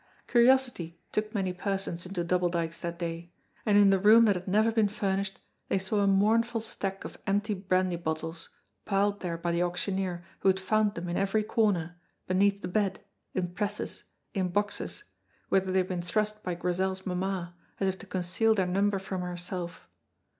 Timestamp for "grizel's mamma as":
16.55-17.87